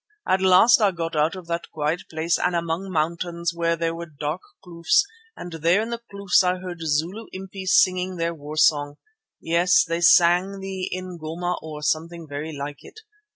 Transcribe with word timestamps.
At 0.27 0.41
last 0.41 0.81
I 0.81 0.89
got 0.89 1.15
out 1.15 1.35
of 1.35 1.45
that 1.45 1.69
quiet 1.69 2.05
place 2.09 2.39
and 2.39 2.55
among 2.55 2.89
mountains 2.91 3.53
where 3.53 3.75
there 3.75 3.93
were 3.93 4.07
dark 4.07 4.41
kloofs, 4.65 5.03
and 5.37 5.51
there 5.53 5.79
in 5.79 5.91
the 5.91 6.01
kloofs 6.11 6.43
I 6.43 6.57
heard 6.57 6.79
Zulu 6.81 7.27
impis 7.31 7.67
singing 7.69 8.15
their 8.15 8.33
war 8.33 8.57
song; 8.57 8.95
yes, 9.39 9.83
they 9.83 10.01
sang 10.01 10.59
the 10.59 10.89
ingoma 10.91 11.55
or 11.61 11.83
something 11.83 12.27
very 12.27 12.51
like 12.51 12.79
it. 12.83 13.01